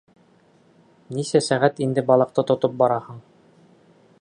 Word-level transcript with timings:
Нисә 1.17 1.41
сәғәт 1.49 1.81
инде 1.87 2.05
балыҡты 2.09 2.47
тотоп 2.53 2.77
бараһың. 2.83 3.21